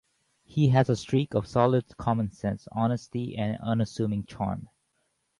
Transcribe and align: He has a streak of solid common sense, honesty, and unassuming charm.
He 0.43 0.69
has 0.69 0.89
a 0.89 0.95
streak 0.95 1.35
of 1.35 1.45
solid 1.45 1.95
common 1.95 2.31
sense, 2.31 2.67
honesty, 2.71 3.37
and 3.37 3.59
unassuming 3.61 4.23
charm. 4.23 4.67